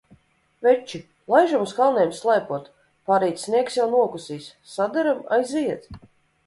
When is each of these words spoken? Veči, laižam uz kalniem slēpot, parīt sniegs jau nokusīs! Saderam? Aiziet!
Veči, 0.67 1.01
laižam 1.33 1.65
uz 1.65 1.75
kalniem 1.81 2.15
slēpot, 2.21 2.73
parīt 3.11 3.43
sniegs 3.45 3.79
jau 3.81 3.87
nokusīs! 3.95 4.53
Saderam? 4.75 5.23
Aiziet! 5.39 5.91